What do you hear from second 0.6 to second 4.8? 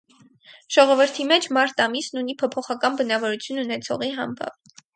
Ժողովրդի մեջ մարտ ամիսն ունի փոփոխական բնավորություն ունեցողի համբավ։